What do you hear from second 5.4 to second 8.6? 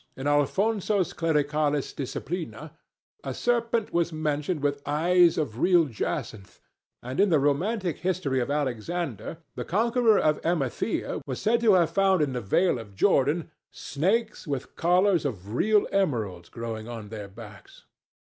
real jacinth, and in the romantic history of